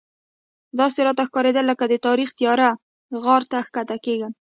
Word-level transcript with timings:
داسې 0.79 0.99
راته 1.07 1.23
ښکارېدل 1.27 1.65
لکه 1.71 1.83
د 1.87 1.93
تاریخ 2.07 2.29
تیاره 2.39 2.69
غار 3.23 3.41
ته 3.51 3.57
ښکته 3.67 3.97
کېږم. 4.05 4.31